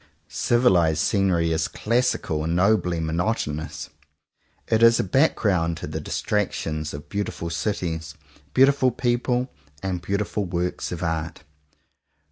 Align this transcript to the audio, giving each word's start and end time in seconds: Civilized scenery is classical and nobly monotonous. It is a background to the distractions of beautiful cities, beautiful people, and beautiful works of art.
Civilized 0.29 0.97
scenery 0.97 1.51
is 1.51 1.67
classical 1.67 2.43
and 2.43 2.55
nobly 2.55 2.99
monotonous. 2.99 3.91
It 4.67 4.81
is 4.81 4.99
a 4.99 5.03
background 5.03 5.77
to 5.77 5.85
the 5.85 6.01
distractions 6.01 6.91
of 6.95 7.07
beautiful 7.07 7.51
cities, 7.51 8.15
beautiful 8.55 8.89
people, 8.89 9.53
and 9.83 10.01
beautiful 10.01 10.45
works 10.45 10.91
of 10.91 11.03
art. 11.03 11.43